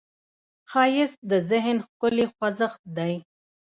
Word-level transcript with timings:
ښایست 0.69 1.19
د 1.31 1.33
ذهن 1.49 1.77
ښکلې 1.85 2.25
خوځښت 2.33 2.81
دی 2.97 3.13